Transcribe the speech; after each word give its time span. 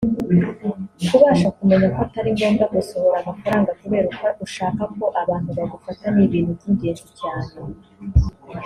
Kubasha 1.09 1.49
kumenya 1.57 1.87
ko 1.93 1.99
atari 2.05 2.29
ngombwa 2.35 2.65
gusohora 2.73 3.17
amafaranga 3.21 3.71
kubera 3.81 4.07
uko 4.13 4.27
ushaka 4.45 4.81
ko 4.95 5.05
abantu 5.21 5.49
bagufata 5.57 6.05
ni 6.13 6.21
ibintu 6.25 6.49
by’ingenzi 6.57 7.07
cyane 7.19 7.49